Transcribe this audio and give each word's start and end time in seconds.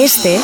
Este 0.00 0.38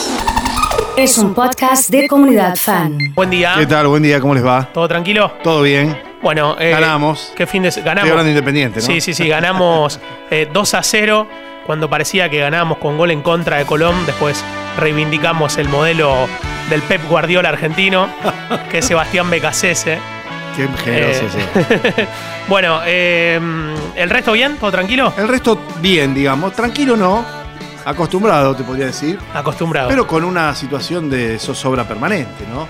es 0.97 1.17
un 1.17 1.33
podcast 1.33 1.89
de 1.89 2.09
comunidad 2.09 2.57
fan. 2.57 2.99
Buen 3.15 3.31
día. 3.31 3.55
¿Qué 3.57 3.67
tal? 3.67 3.87
Buen 3.87 4.03
día, 4.03 4.21
¿cómo 4.21 4.35
les 4.35 4.45
va? 4.45 4.65
¿Todo 4.73 4.89
tranquilo? 4.89 5.33
¿Todo 5.45 5.63
bien? 5.63 5.97
Bueno, 6.23 6.57
eh, 6.59 6.71
Ganamos. 6.71 7.33
¿Qué 7.37 7.47
fin 7.47 7.63
de 7.63 7.71
ganamos? 7.71 7.99
Estoy 7.99 8.11
hablando 8.11 8.31
independiente, 8.31 8.81
¿no? 8.81 8.87
Sí, 8.87 9.01
sí, 9.01 9.15
sí, 9.15 9.29
ganamos 9.29 10.01
eh, 10.33 10.49
2 10.53 10.75
a 10.75 10.83
0 10.83 11.29
cuando 11.67 11.89
parecía 11.89 12.29
que 12.29 12.41
ganábamos 12.41 12.79
con 12.79 12.99
gol 12.99 13.13
en 13.13 13.23
contra 13.23 13.59
de 13.59 13.65
Colón. 13.65 13.95
Después 14.07 14.43
reivindicamos 14.77 15.57
el 15.59 15.69
modelo 15.69 16.29
del 16.69 16.83
Pep 16.83 17.09
Guardiola 17.09 17.51
argentino, 17.51 18.09
que 18.73 18.79
es 18.79 18.85
Sebastián 18.85 19.31
Becasese. 19.31 20.01
Qué 20.57 20.69
generoso 20.83 21.23
Eh, 21.27 21.85
ese. 21.95 22.09
Bueno, 22.49 22.81
eh, 22.85 23.41
¿el 23.95 24.11
resto 24.11 24.33
bien? 24.33 24.57
¿Todo 24.57 24.73
tranquilo? 24.73 25.13
El 25.17 25.29
resto, 25.29 25.61
bien, 25.81 26.13
digamos. 26.13 26.53
Tranquilo 26.55 26.97
no. 26.97 27.44
Acostumbrado, 27.85 28.55
te 28.55 28.63
podría 28.65 28.87
decir. 28.87 29.19
Acostumbrado. 29.35 29.89
Pero 29.89 30.07
con 30.07 30.25
una 30.25 30.55
situación 30.55 31.11
de 31.11 31.39
zozobra 31.39 31.87
permanente, 31.87 32.47
¿no? 32.53 32.67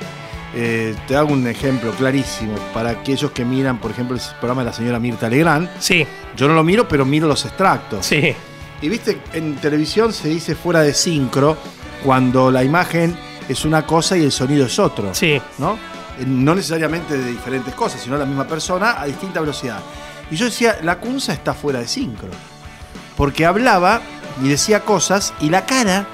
Eh, 0.57 0.95
te 1.09 1.17
hago 1.17 1.33
un 1.33 1.47
ejemplo 1.49 1.91
clarísimo 1.93 2.55
para 2.73 2.91
aquellos 2.91 3.33
que 3.33 3.45
miran, 3.45 3.79
por 3.79 3.91
ejemplo, 3.91 4.17
el 4.17 4.23
programa 4.39 4.63
de 4.63 4.67
la 4.71 4.73
señora 4.73 4.99
Mirta 5.01 5.29
Legrand. 5.29 5.69
Sí, 5.81 6.07
Yo 6.37 6.47
no 6.49 6.55
lo 6.55 6.63
miro, 6.65 6.87
pero 6.89 7.05
miro 7.05 7.27
los 7.29 7.45
extractos. 7.45 8.07
sí. 8.07 8.35
Y 8.83 8.89
viste, 8.91 9.19
en 9.33 9.55
televisión 9.57 10.13
se 10.13 10.29
dice 10.29 10.55
fuera 10.55 10.81
de 10.83 10.93
sincro 10.93 11.57
cuando 12.05 12.51
la 12.51 12.63
imagen 12.63 13.17
es 13.49 13.65
una 13.65 13.87
cosa 13.87 14.15
y 14.17 14.25
el 14.25 14.33
sonido 14.33 14.67
es 14.67 14.79
otro. 14.79 15.15
Sí. 15.15 15.41
¿no? 15.59 15.75
Eh, 16.21 16.25
No 16.27 16.55
necesariamente 16.55 17.17
de 17.17 17.31
diferentes 17.31 17.73
cosas, 17.75 18.03
sino 18.03 18.19
la 18.19 18.27
misma 18.27 18.45
persona 18.47 19.01
a 19.01 19.07
distinta 19.07 19.41
velocidad. 19.41 19.79
Y 20.31 20.37
yo 20.37 20.45
decía, 20.47 20.77
la 20.83 20.99
Cunza 20.99 21.33
está 21.33 21.55
fuera 21.55 21.79
de 21.79 21.89
sincro. 21.89 22.29
Porque 23.17 23.47
hablaba 23.47 24.03
y 24.43 24.49
decía 24.49 24.81
cosas 24.81 25.33
y 25.41 25.51
la 25.51 25.67
cara 25.67 26.07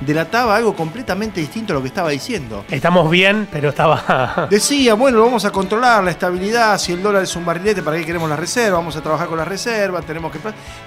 delataba 0.00 0.56
algo 0.56 0.74
completamente 0.74 1.40
distinto 1.40 1.72
a 1.72 1.76
lo 1.76 1.82
que 1.82 1.88
estaba 1.88 2.10
diciendo. 2.10 2.64
Estamos 2.68 3.10
bien, 3.10 3.48
pero 3.50 3.70
estaba. 3.70 4.46
Decía, 4.50 4.94
bueno, 4.94 5.20
vamos 5.20 5.44
a 5.44 5.50
controlar, 5.50 6.04
la 6.04 6.10
estabilidad, 6.10 6.78
si 6.78 6.92
el 6.92 7.02
dólar 7.02 7.22
es 7.22 7.34
un 7.36 7.44
barrilete, 7.44 7.82
¿para 7.82 7.96
qué 7.96 8.04
queremos 8.04 8.28
la 8.28 8.36
reserva? 8.36 8.78
Vamos 8.78 8.96
a 8.96 9.00
trabajar 9.00 9.28
con 9.28 9.38
las 9.38 9.48
reservas, 9.48 10.04
tenemos 10.04 10.30
que... 10.32 10.38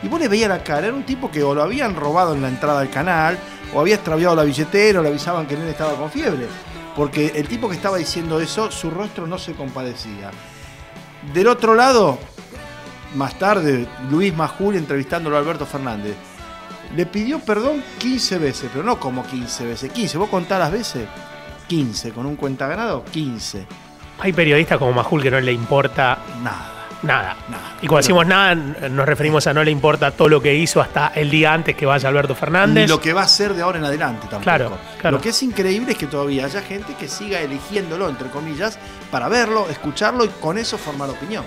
Y 0.03 0.07
vos 0.07 0.19
le 0.19 0.27
veías 0.27 0.49
la 0.49 0.63
cara, 0.63 0.87
era 0.87 0.95
un 0.95 1.03
tipo 1.03 1.31
que 1.31 1.43
o 1.43 1.55
lo 1.55 1.63
habían 1.63 1.95
robado 1.95 2.33
en 2.33 2.41
la 2.41 2.49
entrada 2.49 2.81
del 2.81 2.89
canal, 2.89 3.37
o 3.73 3.79
había 3.79 3.95
extraviado 3.95 4.35
la 4.35 4.43
billetera, 4.43 4.99
o 4.99 5.03
le 5.03 5.09
avisaban 5.09 5.47
que 5.47 5.55
él 5.55 5.63
estaba 5.63 5.95
con 5.95 6.11
fiebre. 6.11 6.47
Porque 6.95 7.33
el 7.35 7.47
tipo 7.47 7.69
que 7.69 7.75
estaba 7.75 7.97
diciendo 7.97 8.39
eso, 8.39 8.71
su 8.71 8.91
rostro 8.91 9.25
no 9.25 9.37
se 9.37 9.53
compadecía. 9.53 10.31
Del 11.33 11.47
otro 11.47 11.73
lado, 11.73 12.17
más 13.15 13.37
tarde, 13.39 13.87
Luis 14.09 14.35
Majul 14.35 14.75
entrevistándolo 14.75 15.35
a 15.35 15.39
Alberto 15.39 15.65
Fernández. 15.65 16.15
Le 16.95 17.05
pidió 17.05 17.39
perdón 17.39 17.83
15 17.99 18.37
veces, 18.39 18.69
pero 18.73 18.83
no 18.83 18.99
como 18.99 19.25
15 19.25 19.65
veces, 19.65 19.91
15. 19.91 20.17
¿Vos 20.17 20.29
contás 20.29 20.59
las 20.59 20.71
veces? 20.71 21.07
15, 21.67 22.11
con 22.11 22.25
un 22.25 22.35
cuenta 22.35 22.67
ganado, 22.67 23.05
15. 23.05 23.65
Hay 24.19 24.33
periodistas 24.33 24.77
como 24.79 24.91
Majul 24.91 25.21
que 25.21 25.29
no 25.31 25.39
le 25.39 25.53
importa 25.53 26.17
Nada, 26.43 26.87
nada. 27.03 27.37
nada. 27.47 27.75
Y 27.81 27.87
cuando 27.87 27.97
decimos 28.01 28.25
nada, 28.25 28.55
nos 28.55 29.05
referimos 29.05 29.45
a 29.47 29.53
no 29.53 29.63
le 29.63 29.69
importa 29.71 30.11
todo 30.11 30.27
lo 30.29 30.41
que 30.41 30.53
hizo 30.55 30.81
hasta 30.81 31.09
el 31.15 31.29
día 31.29 31.53
antes 31.53 31.75
que 31.75 31.85
vaya 31.85 32.09
Alberto 32.09 32.33
Ni 32.33 32.39
Fernández. 32.39 32.89
lo 32.89 32.99
que 32.99 33.13
va 33.13 33.21
a 33.21 33.27
ser 33.27 33.53
de 33.53 33.61
ahora 33.61 33.77
en 33.77 33.85
adelante 33.85 34.21
tampoco. 34.21 34.41
Claro, 34.43 34.77
claro. 34.99 35.17
Lo 35.17 35.21
que 35.21 35.29
es 35.29 35.43
increíble 35.43 35.91
es 35.91 35.97
que 35.97 36.07
todavía 36.07 36.45
haya 36.45 36.61
gente 36.63 36.95
que 36.95 37.07
siga 37.07 37.39
eligiéndolo, 37.39 38.09
entre 38.09 38.29
comillas, 38.29 38.79
para 39.11 39.29
verlo, 39.29 39.69
escucharlo 39.69 40.25
y 40.25 40.29
con 40.41 40.57
eso 40.57 40.77
formar 40.77 41.09
opinión. 41.11 41.45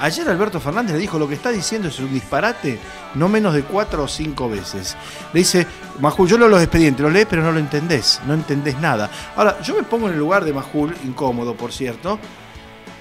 Ayer 0.00 0.28
Alberto 0.28 0.60
Fernández 0.60 0.92
le 0.94 1.00
dijo 1.00 1.18
lo 1.18 1.26
que 1.28 1.34
está 1.34 1.50
diciendo 1.50 1.88
es 1.88 1.98
un 1.98 2.12
disparate, 2.12 2.78
no 3.14 3.28
menos 3.28 3.52
de 3.54 3.62
cuatro 3.64 4.04
o 4.04 4.08
cinco 4.08 4.48
veces. 4.48 4.96
Le 5.32 5.40
dice, 5.40 5.66
Majul, 6.00 6.28
yo 6.28 6.38
leo 6.38 6.48
los 6.48 6.62
expedientes, 6.62 7.02
los 7.02 7.12
lees, 7.12 7.26
pero 7.28 7.42
no 7.42 7.50
lo 7.52 7.58
entendés, 7.58 8.20
no 8.26 8.34
entendés 8.34 8.78
nada. 8.78 9.10
Ahora, 9.36 9.60
yo 9.62 9.74
me 9.74 9.82
pongo 9.82 10.06
en 10.06 10.12
el 10.14 10.18
lugar 10.18 10.44
de 10.44 10.52
Majul, 10.52 10.94
incómodo, 11.04 11.54
por 11.54 11.72
cierto. 11.72 12.18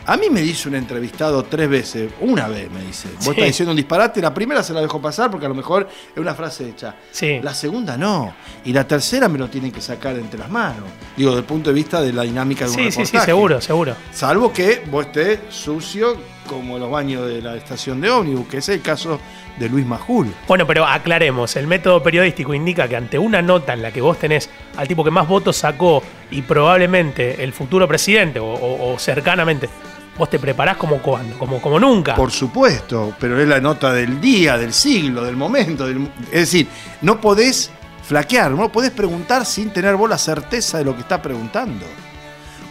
A 0.09 0.16
mí 0.16 0.30
me 0.30 0.39
dice 0.39 0.70
un 0.70 0.76
entrevistado 0.76 1.44
tres 1.44 1.67
veces, 1.67 2.10
una 2.22 2.48
vez 2.48 2.72
me 2.72 2.82
dice, 2.82 3.10
vos 3.16 3.26
Sí. 3.26 3.30
estás 3.32 3.45
diciendo 3.45 3.72
un 3.72 3.76
disparate, 3.76 4.22
la 4.22 4.33
primera 4.33 4.64
se 4.64 4.72
la 4.73 4.80
dejo 4.80 5.02
pasar 5.02 5.30
porque 5.30 5.45
a 5.45 5.49
lo 5.49 5.55
mejor 5.55 5.86
es 6.16 6.17
una 6.17 6.33
frase 6.33 6.70
hecha. 6.70 6.95
Sí. 7.11 7.42
La 7.43 7.54
segunda 7.54 7.98
no. 7.98 8.33
Y 8.64 8.72
la 8.72 8.88
tercera 8.88 9.27
me 9.27 9.38
lo 9.38 9.49
tienen 9.49 9.70
que 9.70 9.82
sacar 9.82 10.16
entre 10.16 10.39
las 10.39 10.49
manos. 10.49 10.86
Digo, 11.17 11.32
desde 11.32 11.42
el 11.42 11.45
punto 11.45 11.72
de 11.72 11.73
vista 11.73 11.99
de 12.02 12.14
la 12.14 12.23
dinámica 12.23 12.64
de 12.64 12.72
un 12.72 12.77
Sí, 12.77 12.92
sí, 12.93 13.05
sí, 13.05 13.17
seguro, 13.20 13.60
seguro. 13.60 13.95
Salvo 14.14 14.54
que 14.54 14.82
vos 14.89 15.08
estés 15.08 15.39
sucio 15.49 16.16
como 16.48 16.80
los 16.80 16.90
baños 16.90 17.28
de 17.28 17.42
la 17.42 17.56
estación 17.56 18.02
de 18.02 18.10
ómnibus, 18.10 18.48
que 18.48 18.58
es 18.58 18.70
el 18.70 18.82
caso 18.82 19.20
de 19.60 19.70
Luis 19.70 19.86
Majul. 19.86 20.34
Bueno, 20.48 20.66
pero 20.66 20.86
aclaremos, 20.86 21.56
el 21.56 21.68
método 21.68 22.02
periodístico 22.02 22.54
indica 22.54 22.88
que 22.88 22.96
ante 22.96 23.20
una 23.20 23.42
nota 23.42 23.74
en 23.74 23.82
la 23.82 23.92
que 23.92 24.02
vos 24.02 24.18
tenés 24.18 24.50
al 24.78 24.88
tipo 24.88 25.04
que 25.04 25.12
más 25.12 25.28
votos 25.28 25.58
sacó 25.58 26.02
y 26.32 26.42
probablemente 26.44 27.44
el 27.44 27.54
futuro 27.54 27.88
presidente 27.88 28.40
o, 28.40 28.46
o- 28.46 28.94
o 28.94 29.00
cercanamente, 29.00 29.70
vos 30.18 30.30
te 30.30 30.40
preparás 30.40 30.78
como 30.78 30.98
cuando, 30.98 31.38
como, 31.38 31.62
como 31.62 31.80
nunca. 31.80 32.16
Por 32.16 32.32
supuesto, 32.32 33.14
pero 33.20 33.40
es 33.40 33.48
la 33.48 33.60
nota 33.62 33.92
del 33.94 34.20
día, 34.22 34.58
del 34.58 34.74
siglo, 34.74 35.24
del 35.24 35.36
momento. 35.36 35.86
del- 35.88 36.10
Es 36.32 36.42
decir, 36.52 36.68
no 37.02 37.20
podés 37.22 37.72
flaquear, 38.04 38.52
no 38.52 38.70
podés 38.72 38.92
preguntar 38.92 39.46
sin 39.46 39.70
tener 39.72 39.96
vos 39.96 40.10
la 40.10 40.18
certeza 40.18 40.78
de 40.78 40.86
lo 40.86 40.96
que 40.96 41.02
está 41.02 41.22
preguntando. 41.22 41.86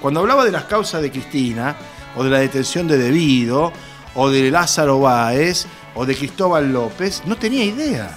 Cuando 0.01 0.21
hablaba 0.21 0.45
de 0.45 0.53
las 0.53 0.65
causas 0.65 1.03
de 1.03 1.11
Cristina, 1.11 1.75
o 2.17 2.25
de 2.25 2.31
la 2.31 2.39
detención 2.39 2.89
de 2.89 2.99
Debido, 2.99 3.73
o 4.15 4.31
de 4.31 4.51
Lázaro 4.51 5.01
Báez, 5.01 5.67
o 5.95 6.05
de 6.07 6.17
Cristóbal 6.17 6.73
López, 6.73 7.23
no 7.27 7.37
tenía 7.37 7.65
idea. 7.65 8.11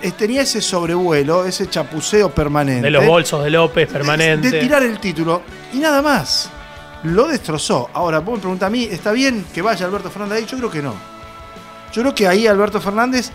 Eh, 0.00 0.12
Tenía 0.12 0.42
ese 0.42 0.60
sobrevuelo, 0.60 1.44
ese 1.44 1.68
chapuceo 1.68 2.30
permanente. 2.30 2.82
de 2.82 2.90
los 2.90 3.04
bolsos 3.04 3.42
de 3.42 3.50
López 3.50 3.88
permanente. 3.88 4.50
De, 4.50 4.60
tirar 4.60 4.82
el 4.84 5.00
título 5.00 5.42
y 5.72 5.78
nada 5.78 6.02
más. 6.02 6.50
Lo 7.02 7.26
destrozó. 7.26 7.90
Ahora, 7.92 8.20
vos 8.20 8.34
me 8.36 8.40
preguntás 8.40 8.68
a 8.68 8.70
mí, 8.70 8.84
¿está 8.84 9.10
bien 9.12 9.44
que 9.52 9.60
vaya 9.62 9.86
Alberto 9.86 10.10
Fernández 10.10 10.38
ahí? 10.38 10.46
Yo 10.46 10.56
creo 10.58 10.70
que 10.70 10.82
no. 10.82 10.94
Yo 11.92 12.02
creo 12.02 12.14
que 12.14 12.28
ahí 12.28 12.46
Alberto 12.46 12.80
Fernández 12.80 13.30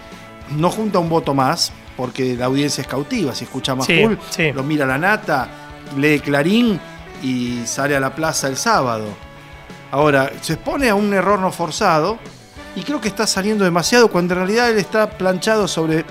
no 0.51 0.69
junta 0.69 0.99
un 0.99 1.09
voto 1.09 1.33
más, 1.33 1.73
porque 1.97 2.35
la 2.35 2.45
audiencia 2.45 2.81
es 2.81 2.87
cautiva. 2.87 3.33
Si 3.35 3.43
escucha 3.45 3.75
más 3.75 3.85
Sí, 3.85 4.05
sí. 4.29 4.51
lo 4.53 4.63
mira 4.63 4.85
la 4.85 4.97
nata, 4.97 5.49
lee 5.97 6.19
Clarín 6.19 6.79
y 7.21 7.61
sale 7.65 7.95
a 7.95 7.99
la 7.99 8.15
plaza 8.15 8.47
el 8.47 8.55
sábado. 8.57 9.05
Ahora, 9.93 10.31
se 10.41 10.53
expone 10.53 10.89
a 10.89 10.95
un 10.95 11.13
error 11.13 11.37
no 11.37 11.51
forzado 11.51 12.17
y 12.75 12.81
creo 12.81 12.99
que 12.99 13.07
está 13.07 13.27
saliendo 13.27 13.63
demasiado 13.63 14.07
cuando 14.07 14.33
en 14.33 14.39
realidad 14.39 14.71
él 14.71 14.79
está 14.79 15.07
planchado 15.07 15.67
sobre 15.67 16.03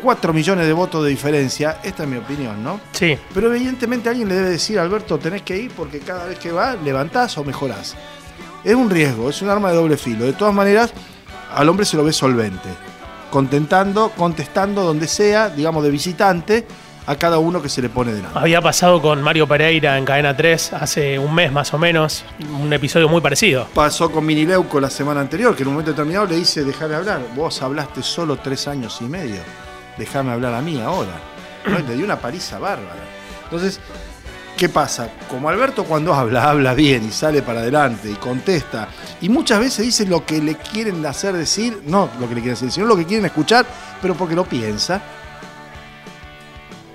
4 0.00 0.32
millones 0.32 0.68
de 0.68 0.72
votos 0.72 1.02
de 1.02 1.10
diferencia. 1.10 1.80
Esta 1.82 2.04
es 2.04 2.08
mi 2.08 2.16
opinión, 2.16 2.62
¿no? 2.62 2.78
Sí, 2.92 3.18
Pero 3.34 3.52
evidentemente 3.52 4.08
alguien 4.08 4.28
le 4.28 4.36
debe 4.36 4.50
decir, 4.50 4.78
Alberto, 4.78 5.18
tenés 5.18 5.42
que 5.42 5.58
ir 5.58 5.72
porque 5.72 5.98
cada 5.98 6.26
vez 6.26 6.38
que 6.38 6.52
va, 6.52 6.76
levantás 6.76 7.36
o 7.36 7.42
mejorás. 7.42 7.96
Es 8.62 8.76
un 8.76 8.88
riesgo, 8.88 9.28
es 9.28 9.42
un 9.42 9.48
arma 9.48 9.70
de 9.70 9.78
doble 9.78 9.96
filo. 9.96 10.26
De 10.26 10.34
todas 10.34 10.54
maneras, 10.54 10.92
al 11.52 11.68
hombre 11.68 11.86
se 11.86 11.96
lo 11.96 12.04
ve 12.04 12.12
solvente. 12.12 12.68
Contentando, 13.32 14.12
contestando 14.16 14.84
donde 14.84 15.08
sea, 15.08 15.48
digamos, 15.48 15.82
de 15.82 15.90
visitante, 15.90 16.64
a 17.06 17.16
cada 17.16 17.38
uno 17.38 17.60
que 17.60 17.68
se 17.68 17.82
le 17.82 17.88
pone 17.88 18.12
delante. 18.12 18.38
había 18.38 18.60
pasado 18.60 19.00
con 19.02 19.22
Mario 19.22 19.46
Pereira 19.46 19.98
en 19.98 20.04
Cadena 20.04 20.36
3 20.36 20.72
hace 20.72 21.18
un 21.18 21.34
mes 21.34 21.52
más 21.52 21.72
o 21.74 21.78
menos, 21.78 22.24
un 22.60 22.72
episodio 22.72 23.08
muy 23.08 23.20
parecido. 23.20 23.66
Pasó 23.74 24.10
con 24.10 24.24
Minileuco 24.24 24.80
la 24.80 24.90
semana 24.90 25.20
anterior, 25.20 25.54
que 25.54 25.62
en 25.62 25.68
un 25.68 25.74
momento 25.74 25.90
determinado 25.92 26.26
le 26.26 26.36
dice, 26.36 26.64
déjame 26.64 26.94
hablar. 26.94 27.20
Vos 27.34 27.60
hablaste 27.62 28.02
solo 28.02 28.36
tres 28.36 28.66
años 28.68 28.98
y 29.00 29.04
medio. 29.04 29.40
Déjame 29.98 30.32
hablar 30.32 30.54
a 30.54 30.62
mí 30.62 30.80
ahora. 30.80 31.12
¿No? 31.66 31.78
Le 31.78 31.94
dio 31.94 32.04
una 32.04 32.18
paliza 32.18 32.58
bárbara. 32.58 33.02
Entonces, 33.44 33.80
¿qué 34.56 34.68
pasa? 34.68 35.10
Como 35.28 35.48
Alberto 35.48 35.84
cuando 35.84 36.14
habla, 36.14 36.48
habla 36.50 36.74
bien 36.74 37.06
y 37.06 37.10
sale 37.10 37.42
para 37.42 37.60
adelante 37.60 38.10
y 38.10 38.14
contesta. 38.14 38.88
Y 39.20 39.28
muchas 39.28 39.60
veces 39.60 39.84
dice 39.84 40.06
lo 40.06 40.24
que 40.24 40.40
le 40.40 40.56
quieren 40.56 41.04
hacer 41.04 41.34
decir, 41.34 41.82
no 41.86 42.08
lo 42.18 42.28
que 42.28 42.34
le 42.34 42.40
quieren 42.40 42.54
hacer, 42.54 42.70
sino 42.70 42.86
lo 42.86 42.96
que 42.96 43.04
quieren 43.04 43.26
escuchar, 43.26 43.66
pero 44.00 44.14
porque 44.14 44.34
lo 44.34 44.44
piensa. 44.44 45.02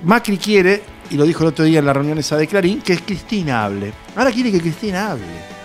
Macri 0.03 0.37
quiere, 0.37 0.83
y 1.09 1.15
lo 1.15 1.25
dijo 1.25 1.43
el 1.43 1.49
otro 1.49 1.65
día 1.65 1.79
en 1.79 1.85
la 1.85 1.93
reunión 1.93 2.17
esa 2.17 2.37
de 2.37 2.47
Clarín, 2.47 2.81
que 2.81 2.97
Cristina 2.99 3.65
hable. 3.65 3.91
Ahora 4.15 4.31
quiere 4.31 4.51
que 4.51 4.61
Cristina 4.61 5.11
hable. 5.11 5.59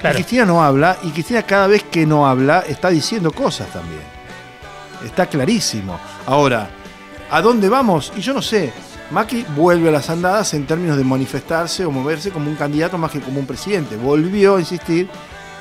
Claro. 0.00 0.14
Cristina 0.16 0.44
no 0.44 0.62
habla 0.62 0.98
y 1.02 1.10
Cristina 1.10 1.42
cada 1.42 1.66
vez 1.66 1.84
que 1.84 2.04
no 2.04 2.26
habla 2.26 2.60
está 2.60 2.90
diciendo 2.90 3.32
cosas 3.32 3.68
también. 3.68 4.02
Está 5.04 5.26
clarísimo. 5.26 5.98
Ahora, 6.26 6.68
¿a 7.30 7.40
dónde 7.40 7.68
vamos? 7.68 8.12
Y 8.16 8.20
yo 8.20 8.34
no 8.34 8.42
sé. 8.42 8.72
Macri 9.10 9.44
vuelve 9.56 9.88
a 9.88 9.92
las 9.92 10.10
andadas 10.10 10.54
en 10.54 10.66
términos 10.66 10.96
de 10.96 11.04
manifestarse 11.04 11.84
o 11.84 11.90
moverse 11.90 12.30
como 12.30 12.50
un 12.50 12.56
candidato 12.56 12.98
más 12.98 13.10
que 13.10 13.20
como 13.20 13.40
un 13.40 13.46
presidente. 13.46 13.96
Volvió 13.96 14.56
a 14.56 14.60
insistir 14.60 15.08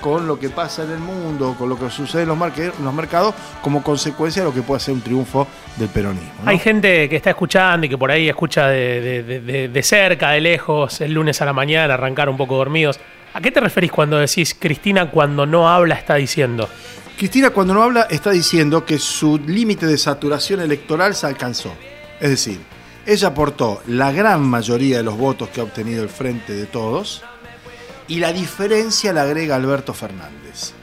con 0.04 0.28
lo 0.28 0.38
que 0.38 0.50
pasa 0.50 0.84
en 0.84 0.92
el 0.92 1.00
mundo, 1.00 1.56
con 1.58 1.70
lo 1.70 1.80
que 1.80 1.90
sucede 1.90 2.24
en 2.24 2.28
los, 2.28 2.38
marque- 2.38 2.74
en 2.78 2.84
los 2.84 2.94
mercados, 2.94 3.34
como 3.62 3.82
consecuencia 3.82 4.42
de 4.42 4.50
lo 4.50 4.54
que 4.54 4.62
puede 4.62 4.82
ser 4.82 4.94
un 4.96 5.02
triunfo 5.02 5.48
del 5.78 5.88
peronismo. 5.88 6.30
¿no? 6.44 6.50
Hay 6.50 6.60
gente 6.60 7.08
que 7.08 7.16
está 7.16 7.30
escuchando 7.30 7.86
y 7.86 7.90
que 7.90 7.98
por 7.98 8.12
ahí 8.12 8.28
escucha 8.28 8.68
de, 8.68 9.00
de- 9.00 9.24
de- 9.24 9.40
de- 9.40 9.68
de 9.70 9.84
cerca, 9.84 10.32
de 10.32 10.42
lejos, 10.42 11.00
el 11.00 11.14
lunes 11.14 11.42
a 11.42 11.46
la 11.46 11.54
mañana, 11.54 11.94
arrancar 11.94 12.28
un 12.28 12.36
poco 12.36 12.58
dormidos. 12.58 13.00
¿A 13.34 13.40
qué 13.40 13.50
te 13.50 13.62
referís 13.62 13.92
cuando 13.94 14.18
decís 14.20 14.54
Cristina 14.60 15.10
cuando 15.10 15.46
no 15.46 15.70
habla 15.70 15.96
está 15.96 16.16
diciendo? 16.16 16.68
Cristina 17.18 17.52
cuando 17.52 17.74
no 17.74 17.82
habla 17.82 18.08
está 18.10 18.32
diciendo 18.32 18.84
que 18.86 19.00
su 19.00 19.38
límite 19.40 19.86
de 19.88 19.98
saturación 19.98 20.60
electoral 20.60 21.16
se 21.16 21.28
alcanzó. 21.28 21.74
Es 22.20 22.30
decir, 22.30 22.60
Ella 23.06 23.30
aportó 23.30 23.82
la 23.88 24.12
gran 24.12 24.42
mayoría 24.42 24.98
de 24.98 25.04
los 25.04 25.18
votos 25.18 25.50
que 25.50 25.62
ha 25.62 25.64
obtenido 25.64 26.04
el 26.04 26.10
Frente 26.10 26.54
de 26.54 26.66
Todos 26.66 27.22
y 28.08 28.20
la 28.20 28.34
diferencia 28.34 29.14
la 29.14 29.24
agrega 29.24 29.56
Alberto 29.56 29.94
Fernández. 29.94 30.74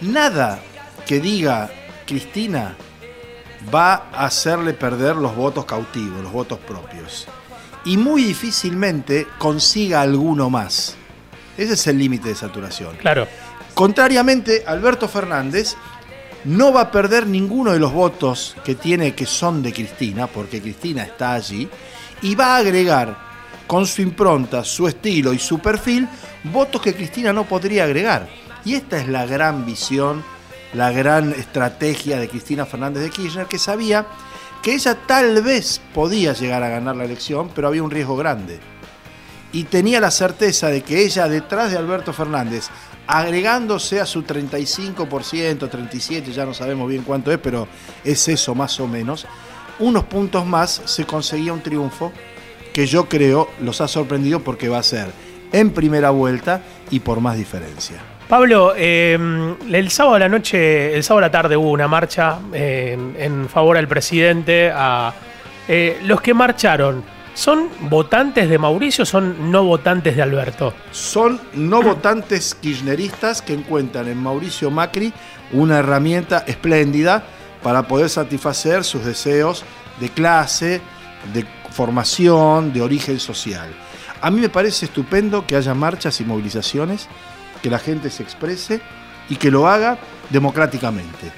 Nada 0.00 0.60
que 1.06 1.20
diga 1.20 1.70
Cristina 2.06 2.76
va 3.74 4.08
a 4.12 4.26
hacerle 4.26 4.72
perder 4.72 5.16
los 5.16 5.34
votos 5.36 5.64
cautivos, 5.64 6.22
los 6.22 6.32
votos 6.32 6.58
propios. 6.58 7.26
Y 7.84 7.96
muy 7.96 8.24
difícilmente 8.24 9.26
consiga 9.38 10.02
alguno 10.02 10.50
más. 10.50 10.96
Ese 11.56 11.74
es 11.74 11.86
el 11.86 11.98
límite 11.98 12.28
de 12.28 12.34
saturación. 12.34 12.96
Claro. 12.96 13.26
Contrariamente, 13.74 14.64
Alberto 14.66 15.08
Fernández 15.08 15.76
no 16.44 16.72
va 16.72 16.82
a 16.82 16.90
perder 16.90 17.26
ninguno 17.26 17.72
de 17.72 17.78
los 17.78 17.92
votos 17.92 18.56
que 18.64 18.74
tiene 18.74 19.14
que 19.14 19.26
son 19.26 19.62
de 19.62 19.72
Cristina, 19.72 20.26
porque 20.26 20.60
Cristina 20.60 21.02
está 21.02 21.34
allí, 21.34 21.68
y 22.22 22.34
va 22.34 22.56
a 22.56 22.58
agregar 22.58 23.29
con 23.70 23.86
su 23.86 24.02
impronta, 24.02 24.64
su 24.64 24.88
estilo 24.88 25.32
y 25.32 25.38
su 25.38 25.60
perfil 25.60 26.08
votos 26.42 26.82
que 26.82 26.92
Cristina 26.92 27.32
no 27.32 27.44
podría 27.44 27.84
agregar. 27.84 28.28
Y 28.64 28.74
esta 28.74 28.98
es 28.98 29.06
la 29.06 29.26
gran 29.26 29.64
visión, 29.64 30.24
la 30.74 30.90
gran 30.90 31.30
estrategia 31.30 32.18
de 32.18 32.28
Cristina 32.28 32.66
Fernández 32.66 33.04
de 33.04 33.10
Kirchner, 33.10 33.46
que 33.46 33.60
sabía 33.60 34.08
que 34.60 34.74
ella 34.74 34.96
tal 35.06 35.40
vez 35.40 35.80
podía 35.94 36.32
llegar 36.32 36.64
a 36.64 36.68
ganar 36.68 36.96
la 36.96 37.04
elección, 37.04 37.48
pero 37.54 37.68
había 37.68 37.84
un 37.84 37.92
riesgo 37.92 38.16
grande. 38.16 38.58
Y 39.52 39.62
tenía 39.62 40.00
la 40.00 40.10
certeza 40.10 40.66
de 40.66 40.82
que 40.82 41.04
ella, 41.04 41.28
detrás 41.28 41.70
de 41.70 41.78
Alberto 41.78 42.12
Fernández, 42.12 42.70
agregándose 43.06 44.00
a 44.00 44.06
su 44.06 44.24
35%, 44.24 45.06
37%, 45.06 46.32
ya 46.32 46.44
no 46.44 46.54
sabemos 46.54 46.88
bien 46.88 47.04
cuánto 47.04 47.30
es, 47.30 47.38
pero 47.38 47.68
es 48.02 48.26
eso 48.26 48.52
más 48.52 48.80
o 48.80 48.88
menos, 48.88 49.28
unos 49.78 50.02
puntos 50.06 50.44
más 50.44 50.82
se 50.86 51.04
conseguía 51.04 51.52
un 51.52 51.62
triunfo 51.62 52.10
que 52.72 52.86
yo 52.86 53.08
creo 53.08 53.50
los 53.60 53.80
ha 53.80 53.88
sorprendido 53.88 54.40
porque 54.40 54.68
va 54.68 54.78
a 54.78 54.82
ser 54.82 55.08
en 55.52 55.70
primera 55.70 56.10
vuelta 56.10 56.62
y 56.90 57.00
por 57.00 57.20
más 57.20 57.36
diferencia. 57.36 57.96
Pablo, 58.28 58.74
eh, 58.76 59.18
el 59.72 59.90
sábado 59.90 60.14
a 60.14 60.18
la 60.20 60.28
noche, 60.28 60.94
el 60.94 61.02
sábado 61.02 61.24
a 61.24 61.28
la 61.28 61.32
tarde 61.32 61.56
hubo 61.56 61.70
una 61.72 61.88
marcha 61.88 62.38
eh, 62.52 62.96
en 63.18 63.48
favor 63.48 63.76
al 63.76 63.88
presidente. 63.88 64.70
A, 64.72 65.12
eh, 65.66 65.98
los 66.04 66.20
que 66.20 66.32
marcharon, 66.32 67.02
¿son 67.34 67.68
votantes 67.80 68.48
de 68.48 68.56
Mauricio 68.56 69.02
o 69.02 69.06
son 69.06 69.50
no 69.50 69.64
votantes 69.64 70.14
de 70.14 70.22
Alberto? 70.22 70.74
Son 70.92 71.40
no 71.54 71.82
votantes 71.82 72.54
kirchneristas 72.54 73.42
que 73.42 73.52
encuentran 73.52 74.06
en 74.06 74.18
Mauricio 74.18 74.70
Macri 74.70 75.12
una 75.52 75.78
herramienta 75.78 76.44
espléndida 76.46 77.24
para 77.64 77.82
poder 77.88 78.08
satisfacer 78.08 78.84
sus 78.84 79.04
deseos 79.04 79.64
de 79.98 80.08
clase, 80.08 80.80
de 81.34 81.44
formación, 81.70 82.72
de 82.72 82.82
origen 82.82 83.18
social. 83.20 83.68
A 84.20 84.30
mí 84.30 84.40
me 84.40 84.48
parece 84.48 84.86
estupendo 84.86 85.46
que 85.46 85.56
haya 85.56 85.74
marchas 85.74 86.20
y 86.20 86.24
movilizaciones, 86.24 87.08
que 87.62 87.70
la 87.70 87.78
gente 87.78 88.10
se 88.10 88.22
exprese 88.22 88.80
y 89.28 89.36
que 89.36 89.50
lo 89.50 89.68
haga 89.68 89.98
democráticamente. 90.30 91.32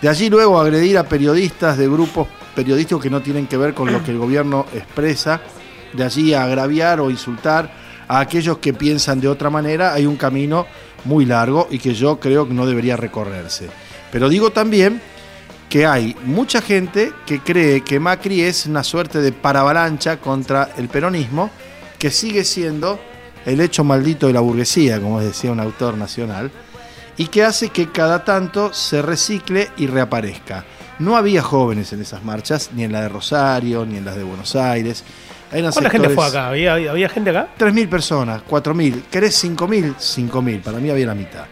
De 0.00 0.08
allí 0.08 0.30
luego 0.30 0.58
agredir 0.58 0.96
a 0.98 1.04
periodistas 1.04 1.76
de 1.76 1.88
grupos 1.88 2.28
periodísticos 2.54 3.02
que 3.02 3.10
no 3.10 3.20
tienen 3.20 3.46
que 3.46 3.56
ver 3.56 3.74
con 3.74 3.92
lo 3.92 4.02
que 4.02 4.10
el 4.10 4.18
gobierno 4.18 4.66
expresa, 4.74 5.40
de 5.92 6.04
allí 6.04 6.34
a 6.34 6.44
agraviar 6.44 7.00
o 7.00 7.10
insultar 7.10 7.70
a 8.08 8.20
aquellos 8.20 8.58
que 8.58 8.72
piensan 8.72 9.20
de 9.20 9.28
otra 9.28 9.50
manera, 9.50 9.92
hay 9.92 10.06
un 10.06 10.16
camino 10.16 10.66
muy 11.04 11.24
largo 11.24 11.68
y 11.70 11.78
que 11.78 11.94
yo 11.94 12.18
creo 12.18 12.46
que 12.46 12.54
no 12.54 12.66
debería 12.66 12.96
recorrerse. 12.96 13.68
Pero 14.10 14.28
digo 14.28 14.50
también 14.50 15.00
que 15.70 15.86
hay 15.86 16.16
mucha 16.24 16.60
gente 16.60 17.12
que 17.24 17.38
cree 17.38 17.82
que 17.82 18.00
Macri 18.00 18.42
es 18.42 18.66
una 18.66 18.82
suerte 18.82 19.20
de 19.20 19.30
paravalancha 19.30 20.18
contra 20.18 20.70
el 20.76 20.88
peronismo, 20.88 21.48
que 21.96 22.10
sigue 22.10 22.44
siendo 22.44 22.98
el 23.46 23.60
hecho 23.60 23.84
maldito 23.84 24.26
de 24.26 24.32
la 24.32 24.40
burguesía, 24.40 25.00
como 25.00 25.20
decía 25.20 25.52
un 25.52 25.60
autor 25.60 25.96
nacional, 25.96 26.50
y 27.16 27.28
que 27.28 27.44
hace 27.44 27.68
que 27.68 27.90
cada 27.90 28.24
tanto 28.24 28.72
se 28.74 29.00
recicle 29.00 29.68
y 29.76 29.86
reaparezca. 29.86 30.64
No 30.98 31.16
había 31.16 31.40
jóvenes 31.40 31.92
en 31.92 32.02
esas 32.02 32.24
marchas, 32.24 32.70
ni 32.74 32.82
en 32.82 32.92
la 32.92 33.02
de 33.02 33.08
Rosario, 33.08 33.86
ni 33.86 33.96
en 33.96 34.04
las 34.04 34.16
de 34.16 34.24
Buenos 34.24 34.56
Aires. 34.56 35.04
¿Cuánta 35.50 35.90
gente 35.90 36.08
fue 36.10 36.26
acá? 36.26 36.48
¿Había, 36.48 36.74
¿Había, 36.74 37.08
gente 37.08 37.30
acá? 37.30 37.48
3.000 37.58 37.88
personas, 37.88 38.42
4.000. 38.48 39.02
¿Querés 39.10 39.44
5.000? 39.44 39.94
5.000. 39.96 40.62
Para 40.62 40.78
mí 40.78 40.90
había 40.90 41.06
la 41.06 41.14
mitad. 41.14 41.44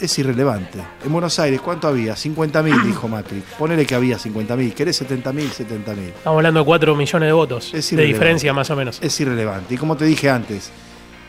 Es 0.00 0.16
irrelevante. 0.18 0.78
En 1.04 1.12
Buenos 1.12 1.38
Aires, 1.40 1.60
¿cuánto 1.60 1.88
había? 1.88 2.14
50.000, 2.14 2.84
dijo 2.84 3.08
Macri. 3.08 3.42
Ponele 3.58 3.84
que 3.84 3.96
había 3.96 4.16
50.000. 4.16 4.72
¿Querés 4.72 5.02
70.000? 5.02 5.50
70.000. 5.50 5.98
Estamos 5.98 6.36
hablando 6.38 6.60
de 6.60 6.66
4 6.66 6.94
millones 6.94 7.26
de 7.26 7.32
votos. 7.32 7.72
de 7.72 8.04
diferencia, 8.04 8.52
más 8.52 8.70
o 8.70 8.76
menos. 8.76 8.98
Es 9.02 9.20
irrelevante. 9.20 9.74
Y 9.74 9.76
como 9.76 9.96
te 9.96 10.04
dije 10.04 10.30
antes, 10.30 10.70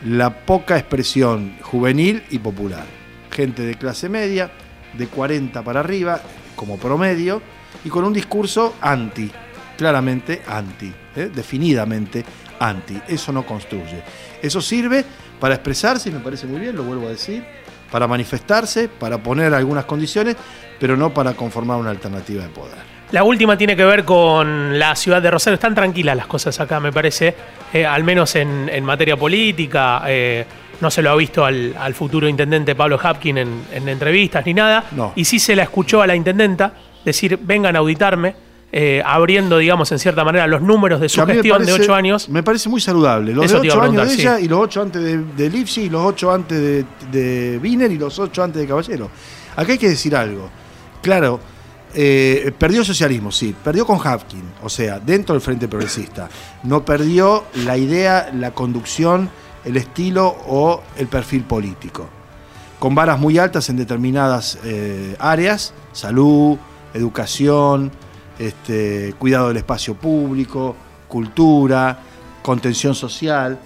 la 0.04 0.46
poca 0.46 0.78
expresión 0.78 1.56
juvenil 1.62 2.22
y 2.30 2.38
popular. 2.38 2.84
Gente 3.32 3.62
de 3.62 3.74
clase 3.74 4.08
media, 4.08 4.52
de 4.96 5.06
40 5.08 5.62
para 5.62 5.80
arriba, 5.80 6.20
como 6.54 6.78
promedio, 6.78 7.42
y 7.84 7.88
con 7.88 8.04
un 8.04 8.12
discurso 8.12 8.76
anti, 8.80 9.30
claramente 9.76 10.42
anti, 10.46 10.92
¿eh? 11.16 11.30
definidamente 11.34 12.24
anti. 12.60 13.00
Eso 13.08 13.32
no 13.32 13.44
construye. 13.44 14.02
Eso 14.40 14.60
sirve 14.60 15.04
para 15.40 15.54
expresarse, 15.54 16.08
y 16.08 16.12
me 16.12 16.20
parece 16.20 16.46
muy 16.46 16.60
bien, 16.60 16.76
lo 16.76 16.84
vuelvo 16.84 17.08
a 17.08 17.10
decir, 17.10 17.44
para 17.90 18.06
manifestarse, 18.06 18.88
para 18.88 19.18
poner 19.18 19.54
algunas 19.54 19.84
condiciones, 19.84 20.36
pero 20.78 20.96
no 20.96 21.12
para 21.12 21.34
conformar 21.34 21.78
una 21.78 21.90
alternativa 21.90 22.42
de 22.42 22.48
poder. 22.48 22.90
La 23.12 23.24
última 23.24 23.58
tiene 23.58 23.74
que 23.74 23.84
ver 23.84 24.04
con 24.04 24.78
la 24.78 24.94
ciudad 24.94 25.20
de 25.20 25.30
Rosario. 25.30 25.54
Están 25.54 25.74
tranquilas 25.74 26.16
las 26.16 26.28
cosas 26.28 26.60
acá, 26.60 26.78
me 26.78 26.92
parece, 26.92 27.34
eh, 27.72 27.84
al 27.84 28.04
menos 28.04 28.36
en, 28.36 28.84
materia 28.84 29.16
política. 29.16 30.02
Eh, 30.06 30.46
no 30.80 30.90
se 30.90 31.02
lo 31.02 31.10
ha 31.10 31.16
visto 31.16 31.44
al, 31.44 31.94
futuro 31.94 32.28
intendente 32.28 32.74
Pablo 32.76 32.98
Hapkin 33.02 33.38
en, 33.38 33.88
entrevistas 33.88 34.46
ni 34.46 34.54
nada. 34.54 34.84
Y 35.16 35.24
sí 35.24 35.40
se 35.40 35.56
la 35.56 35.64
escuchó 35.64 36.02
a 36.02 36.06
la 36.06 36.14
intendenta 36.14 36.72
decir, 37.04 37.38
vengan 37.42 37.74
a 37.74 37.80
auditarme, 37.80 38.34
eh, 38.72 39.02
abriendo, 39.04 39.58
digamos, 39.58 39.90
en 39.92 39.98
cierta 39.98 40.24
manera 40.24 40.46
los 40.46 40.62
números 40.62 41.00
de 41.00 41.08
su 41.08 41.24
gestión 41.26 41.64
de 41.64 41.72
ocho 41.72 41.94
años. 41.94 42.28
Me 42.28 42.42
parece 42.42 42.68
muy 42.68 42.80
saludable. 42.80 43.32
Los 43.32 43.50
de 43.50 43.58
ocho 43.58 43.82
años 43.82 44.08
de 44.08 44.14
ella 44.14 44.40
y 44.40 44.48
los 44.48 44.60
ocho 44.60 44.82
antes 44.82 45.02
de, 45.02 45.18
de 45.18 45.50
Lipsi 45.50 45.82
y 45.82 45.88
los 45.88 46.06
ocho 46.06 46.32
antes 46.32 46.58
de, 46.58 46.84
de 47.10 47.58
Wiener 47.58 47.90
y 47.90 47.98
los 47.98 48.18
ocho 48.18 48.42
antes 48.42 48.62
de 48.62 48.68
Caballero. 48.68 49.10
Acá 49.56 49.72
hay 49.72 49.78
que 49.78 49.88
decir 49.88 50.14
algo. 50.14 50.48
Claro, 51.02 51.40
eh, 51.94 52.52
perdió 52.56 52.84
socialismo, 52.84 53.32
sí, 53.32 53.54
perdió 53.64 53.84
con 53.84 53.98
Hafkin, 53.98 54.44
o 54.62 54.68
sea, 54.68 55.00
dentro 55.00 55.34
del 55.34 55.42
Frente 55.42 55.66
Progresista. 55.66 56.28
No 56.62 56.84
perdió 56.84 57.44
la 57.64 57.76
idea, 57.76 58.30
la 58.32 58.52
conducción, 58.52 59.28
el 59.64 59.76
estilo 59.76 60.36
o 60.46 60.82
el 60.96 61.08
perfil 61.08 61.42
político. 61.42 62.08
Con 62.78 62.94
varas 62.94 63.18
muy 63.18 63.38
altas 63.38 63.68
en 63.68 63.76
determinadas 63.76 64.58
eh, 64.64 65.16
áreas, 65.18 65.74
salud, 65.92 66.56
educación, 66.94 67.90
este, 68.40 69.14
cuidado 69.18 69.48
del 69.48 69.58
espacio 69.58 69.94
público, 69.94 70.74
cultura, 71.06 71.98
contención 72.42 72.94
social, 72.94 73.58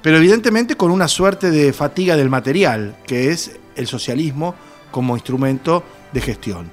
pero 0.00 0.18
evidentemente 0.18 0.76
con 0.76 0.90
una 0.90 1.08
suerte 1.08 1.50
de 1.50 1.72
fatiga 1.72 2.16
del 2.16 2.30
material, 2.30 2.96
que 3.06 3.30
es 3.30 3.58
el 3.74 3.88
socialismo 3.88 4.54
como 4.92 5.16
instrumento 5.16 5.82
de 6.12 6.20
gestión. 6.20 6.70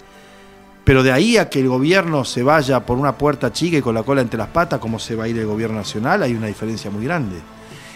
Pero 0.83 1.01
de 1.01 1.11
ahí 1.11 1.37
a 1.37 1.49
que 1.49 1.59
el 1.59 1.67
gobierno 1.67 2.25
se 2.25 2.43
vaya 2.43 2.85
por 2.85 2.97
una 2.97 3.17
puerta 3.17 3.51
chica 3.51 3.77
y 3.77 3.81
con 3.81 3.95
la 3.95 4.03
cola 4.03 4.21
entre 4.21 4.37
las 4.37 4.49
patas, 4.49 4.79
como 4.79 4.99
se 4.99 5.15
va 5.15 5.23
a 5.23 5.27
ir 5.27 5.37
el 5.39 5.47
gobierno 5.47 5.77
nacional, 5.77 6.21
hay 6.21 6.33
una 6.33 6.47
diferencia 6.47 6.91
muy 6.91 7.05
grande. 7.05 7.37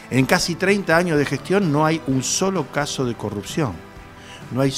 En 0.09 0.25
casi 0.25 0.55
30 0.55 0.95
años 0.95 1.17
de 1.17 1.25
gestión 1.25 1.71
no 1.71 1.85
hay 1.85 2.01
un 2.07 2.23
solo 2.23 2.67
caso 2.71 3.05
de 3.05 3.15
corrupción. 3.15 3.73
No 4.51 4.61
hay, 4.61 4.73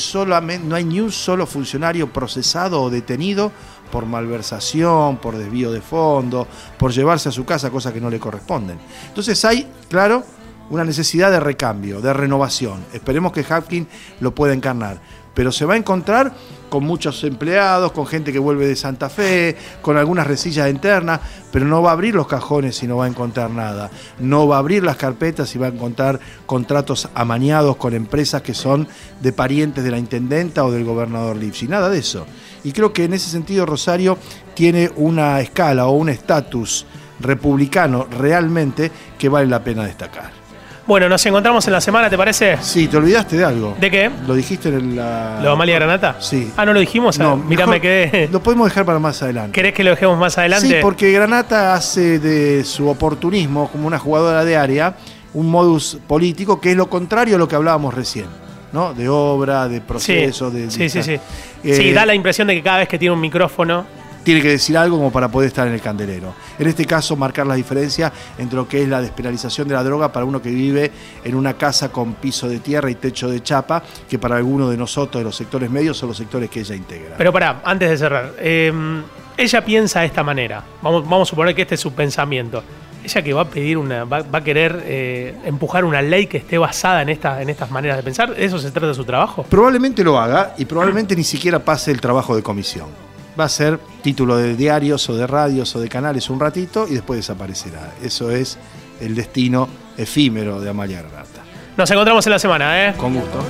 no 0.64 0.76
hay 0.76 0.84
ni 0.84 1.00
un 1.00 1.12
solo 1.12 1.46
funcionario 1.46 2.12
procesado 2.12 2.82
o 2.82 2.90
detenido 2.90 3.52
por 3.92 4.06
malversación, 4.06 5.18
por 5.18 5.38
desvío 5.38 5.72
de 5.72 5.82
fondos, 5.82 6.48
por 6.78 6.92
llevarse 6.92 7.30
a 7.30 7.32
su 7.32 7.46
casa 7.46 7.70
cosas 7.70 7.94
que 7.94 8.02
no 8.02 8.10
le 8.10 8.20
corresponden. 8.20 8.78
Entonces 9.08 9.44
hay, 9.46 9.68
claro, 9.90 10.24
una 10.70 10.84
necesidad 10.84 11.32
de 11.32 11.40
recambio, 11.40 12.02
de 12.02 12.14
renovación. 12.14 12.86
Esperemos 12.94 13.32
que 13.32 13.46
Hapkin 13.48 13.88
lo 14.20 14.36
pueda 14.36 14.54
encarnar. 14.54 15.00
Pero 15.38 15.52
se 15.52 15.66
va 15.66 15.76
a 15.76 15.78
encontrar 15.78 16.34
con 16.68 16.84
muchos 16.84 17.24
empleados, 17.24 17.92
con 17.92 18.08
gente 18.08 18.34
que 18.34 18.40
vuelve 18.40 18.66
de 18.66 18.76
Santa 18.76 19.08
Fe, 19.08 19.56
con 19.84 19.96
algunas 19.96 20.26
resillas 20.26 20.68
internas, 20.68 21.20
pero 21.52 21.64
no 21.68 21.84
va 21.84 21.92
a 21.92 21.94
abrir 21.94 22.16
los 22.16 22.26
cajones 22.26 22.82
y 22.82 22.88
no 22.88 22.98
va 22.98 23.06
a 23.06 23.08
encontrar 23.08 23.52
nada. 23.52 23.92
No 24.18 24.48
va 24.48 24.56
a 24.56 24.60
abrir 24.60 24.84
las 24.84 24.98
carpetas 24.98 25.54
y 25.54 25.60
va 25.60 25.68
a 25.68 25.70
encontrar 25.70 26.20
contratos 26.48 27.08
amañados 27.14 27.76
con 27.76 27.94
empresas 27.94 28.42
que 28.42 28.56
son 28.56 28.88
de 29.22 29.32
parientes 29.32 29.84
de 29.84 29.92
la 29.92 30.00
intendenta 30.00 30.66
o 30.66 30.72
del 30.72 30.86
gobernador 30.86 31.38
Lipsi. 31.38 31.68
Nada 31.68 31.90
de 31.90 32.00
eso. 32.00 32.26
Y 32.64 32.72
creo 32.72 32.92
que 32.92 33.04
en 33.04 33.14
ese 33.14 33.30
sentido 33.30 33.68
Rosario 33.68 34.18
tiene 34.56 34.90
una 34.96 35.40
escala 35.40 35.86
o 35.86 35.92
un 35.92 36.10
estatus 36.10 36.88
republicano 37.20 38.08
realmente 38.10 38.92
que 39.20 39.30
vale 39.30 39.46
la 39.46 39.64
pena 39.64 39.86
destacar. 39.86 40.47
Bueno, 40.88 41.10
nos 41.10 41.26
encontramos 41.26 41.68
en 41.68 41.74
la 41.74 41.82
semana, 41.82 42.10
¿te 42.10 42.18
parece? 42.18 42.58
Sí, 42.62 42.88
te 42.88 42.96
olvidaste 42.96 43.36
de 43.36 43.44
algo. 43.44 43.76
¿De 43.78 43.92
qué? 43.92 44.10
¿Lo 44.26 44.34
dijiste 44.34 44.70
en 44.70 44.96
la. 44.96 45.36
¿Lo 45.40 45.48
de 45.48 45.52
Amalia 45.52 45.76
Granata? 45.76 46.16
Sí. 46.22 46.50
Ah, 46.56 46.66
¿no 46.66 46.72
lo 46.72 46.80
dijimos? 46.80 47.20
No, 47.20 47.36
Mirá, 47.36 47.66
mejor 47.66 47.76
me 47.76 47.82
quedé. 47.82 48.30
Lo 48.32 48.42
podemos 48.42 48.70
dejar 48.70 48.86
para 48.86 48.98
más 48.98 49.22
adelante. 49.22 49.52
¿Querés 49.52 49.74
que 49.74 49.84
lo 49.84 49.90
dejemos 49.90 50.18
más 50.18 50.38
adelante? 50.38 50.68
Sí, 50.68 50.76
porque 50.82 51.12
Granata 51.12 51.74
hace 51.74 52.20
de 52.20 52.64
su 52.64 52.88
oportunismo 52.88 53.70
como 53.70 53.86
una 53.86 54.00
jugadora 54.00 54.46
de 54.46 54.56
área 54.56 54.96
un 55.34 55.52
modus 55.52 56.00
político 56.08 56.62
que 56.62 56.72
es 56.72 56.78
lo 56.78 56.90
contrario 56.90 57.36
a 57.36 57.38
lo 57.40 57.50
que 57.50 57.56
hablábamos 57.56 57.94
recién, 57.94 58.28
¿no? 58.72 58.94
De 58.94 59.10
obra, 59.10 59.68
de 59.68 59.80
Sí, 59.80 59.84
proceso, 59.86 60.50
de. 60.50 60.72
sí, 60.72 60.90
sí, 60.90 61.04
sí. 61.04 61.20
Eh, 61.66 61.74
sí, 61.74 61.92
da 61.92 62.06
la 62.06 62.16
impresión 62.16 62.48
de 62.48 62.56
que 62.56 62.64
cada 62.64 62.78
vez 62.78 62.88
que 62.88 62.98
tiene 62.98 63.14
un 63.14 63.20
micrófono. 63.20 63.86
Tiene 64.28 64.42
que 64.42 64.50
decir 64.50 64.78
algo 64.78 64.98
como 64.98 65.10
para 65.10 65.30
poder 65.30 65.48
estar 65.48 65.66
en 65.70 65.74
el 65.74 65.80
candelero. 65.80 66.34
En 66.60 66.68
este 66.68 66.84
caso, 66.84 67.16
marcar 67.16 67.48
la 67.48 67.56
diferencia 67.56 68.12
entre 68.38 68.58
lo 68.58 68.68
que 68.68 68.82
es 68.82 68.90
la 68.90 69.00
despenalización 69.00 69.70
de 69.70 69.74
la 69.74 69.82
droga 69.86 70.12
para 70.12 70.26
uno 70.26 70.42
que 70.42 70.50
vive 70.50 70.92
en 71.24 71.34
una 71.34 71.54
casa 71.54 71.94
con 71.94 72.16
piso 72.16 72.50
de 72.50 72.60
tierra 72.60 72.92
y 72.92 72.96
techo 72.96 73.30
de 73.30 73.42
chapa, 73.42 73.82
que 74.10 74.20
para 74.20 74.36
algunos 74.36 74.70
de 74.70 74.76
nosotros 74.76 75.22
de 75.22 75.24
los 75.24 75.34
sectores 75.34 75.70
medios 75.70 75.96
son 75.98 76.10
los 76.10 76.18
sectores 76.18 76.50
que 76.50 76.60
ella 76.60 76.76
integra. 76.76 77.16
Pero 77.18 77.32
pará, 77.32 77.62
antes 77.64 77.90
de 77.90 77.98
cerrar. 77.98 78.34
eh, 78.40 79.02
ella 79.38 79.64
piensa 79.64 80.02
de 80.02 80.08
esta 80.08 80.24
manera. 80.24 80.62
Vamos, 80.82 81.04
vamos 81.08 81.30
a 81.30 81.30
suponer 81.30 81.56
que 81.56 81.62
este 81.62 81.76
es 81.76 81.82
su 81.82 81.94
pensamiento. 81.94 82.62
Ella 83.06 83.22
que 83.22 83.32
va 83.32 83.44
a 83.44 83.50
pedir 83.50 83.78
una. 83.78 84.04
va, 84.04 84.24
va 84.24 84.40
a 84.40 84.44
querer 84.44 84.84
eh, 84.84 85.38
empujar 85.46 85.86
una 85.86 86.02
ley 86.02 86.28
que 86.28 86.36
esté 86.40 86.58
basada 86.58 87.02
en, 87.02 87.08
esta, 87.08 87.42
en 87.42 87.50
estas 87.50 87.72
maneras 87.72 87.96
de 87.96 88.04
pensar. 88.04 88.36
¿De 88.36 88.44
eso 88.44 88.60
se 88.60 88.72
trata 88.72 88.88
de 88.88 88.94
su 88.94 89.06
trabajo? 89.06 89.44
Probablemente 89.44 90.04
lo 90.04 90.20
haga 90.20 90.54
y 90.58 90.66
probablemente 90.66 91.16
ni 91.16 91.24
siquiera 91.24 91.60
pase 91.60 91.92
el 91.92 92.02
trabajo 92.02 92.36
de 92.36 92.44
comisión. 92.44 93.08
Va 93.40 93.46
a 93.46 93.50
ser 93.50 93.80
título 94.02 94.38
de 94.38 94.56
diarios 94.56 95.08
o 95.10 95.16
de 95.16 95.28
radios 95.28 95.76
o 95.76 95.80
de 95.80 95.90
canales 95.90 96.30
un 96.30 96.40
ratito 96.40 96.88
y 96.90 96.96
después 96.96 97.18
desaparecerá. 97.18 97.94
Eso 98.02 98.32
es 98.32 98.58
el 99.00 99.16
destino 99.16 99.70
efímero 99.96 100.60
de 100.60 100.70
Amalia 100.70 101.02
Granata. 101.02 101.44
Nos 101.78 101.90
encontramos 101.92 102.26
en 102.26 102.32
la 102.32 102.40
semana, 102.40 102.90
¿eh? 102.90 102.94
Con 102.98 103.14
gusto. 103.14 103.48